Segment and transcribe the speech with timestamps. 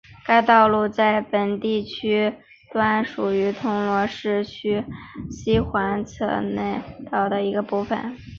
[0.25, 2.35] 该道路在本地区路
[2.73, 4.83] 段属于铜锣市区
[5.29, 6.55] 西侧外环
[7.11, 8.17] 道的一部分。